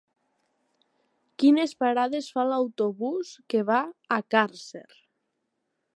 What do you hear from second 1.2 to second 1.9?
Quines